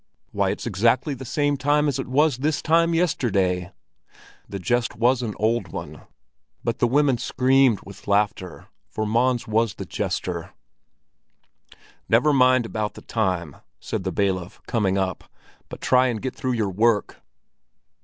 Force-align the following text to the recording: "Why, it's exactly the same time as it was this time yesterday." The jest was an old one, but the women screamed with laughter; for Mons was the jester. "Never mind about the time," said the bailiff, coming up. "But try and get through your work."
"Why, 0.31 0.49
it's 0.49 0.65
exactly 0.65 1.13
the 1.13 1.25
same 1.25 1.57
time 1.57 1.87
as 1.87 1.99
it 1.99 2.07
was 2.07 2.37
this 2.39 2.63
time 2.63 2.95
yesterday." 2.95 3.71
The 4.49 4.57
jest 4.57 4.95
was 4.95 5.21
an 5.21 5.35
old 5.37 5.67
one, 5.67 6.01
but 6.63 6.79
the 6.79 6.87
women 6.87 7.19
screamed 7.19 7.81
with 7.85 8.07
laughter; 8.07 8.65
for 8.89 9.05
Mons 9.05 9.47
was 9.47 9.75
the 9.75 9.85
jester. 9.85 10.55
"Never 12.09 12.33
mind 12.33 12.65
about 12.65 12.95
the 12.95 13.03
time," 13.03 13.57
said 13.79 14.03
the 14.03 14.11
bailiff, 14.11 14.59
coming 14.65 14.97
up. 14.97 15.25
"But 15.69 15.81
try 15.81 16.07
and 16.07 16.19
get 16.19 16.35
through 16.35 16.53
your 16.53 16.71
work." 16.71 17.21